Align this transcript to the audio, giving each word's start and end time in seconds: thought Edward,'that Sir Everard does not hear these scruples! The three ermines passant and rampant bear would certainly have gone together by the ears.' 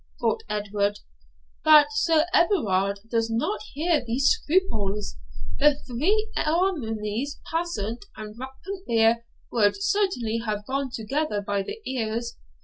thought 0.19 0.41
Edward,'that 0.49 1.87
Sir 1.93 2.25
Everard 2.33 3.01
does 3.11 3.29
not 3.29 3.61
hear 3.73 4.03
these 4.03 4.29
scruples! 4.29 5.17
The 5.59 5.75
three 5.75 6.27
ermines 6.35 7.39
passant 7.51 8.05
and 8.17 8.29
rampant 8.35 8.87
bear 8.87 9.25
would 9.51 9.79
certainly 9.83 10.39
have 10.39 10.65
gone 10.65 10.89
together 10.91 11.39
by 11.39 11.61
the 11.61 11.79
ears.' 11.87 12.35